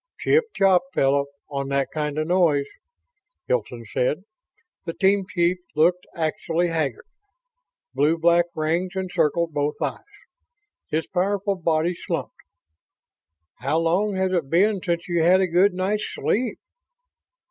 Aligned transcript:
"Chip 0.19 0.45
chop, 0.55 0.81
fellow, 0.95 1.27
on 1.47 1.67
that 1.67 1.89
kind 1.93 2.17
of 2.17 2.27
noise," 2.27 2.65
Hilton 3.47 3.85
said. 3.85 4.23
The 4.85 4.93
team 4.95 5.25
chief 5.29 5.59
looked 5.75 6.07
actually 6.15 6.69
haggard. 6.69 7.05
Blue 7.93 8.17
black 8.17 8.45
rings 8.55 8.93
encircled 8.95 9.53
both 9.53 9.75
eyes. 9.79 10.01
His 10.89 11.05
powerful 11.05 11.53
body 11.55 11.93
slumped. 11.93 12.33
"How 13.59 13.77
long 13.77 14.15
has 14.15 14.31
it 14.31 14.49
been 14.49 14.81
since 14.83 15.07
you 15.07 15.21
had 15.21 15.39
a 15.39 15.45
good 15.45 15.73
night's 15.75 16.11
sleep?" 16.11 16.57